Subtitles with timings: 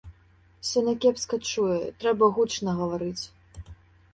[0.69, 3.23] Соня кепска чуе, трэба гучна гаварыць.